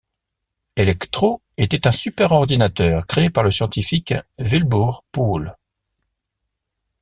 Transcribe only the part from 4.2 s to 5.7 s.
Wilbur Poole.